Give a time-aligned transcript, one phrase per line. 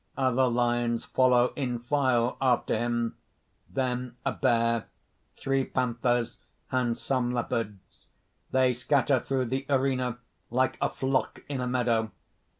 [0.17, 3.17] Other lions follow in file after him;
[3.69, 4.87] then a bear,
[5.35, 6.39] three panthers,
[6.71, 8.07] and some leopards.
[8.49, 10.17] They scatter through the arena
[10.49, 12.09] like a flock in a meadow.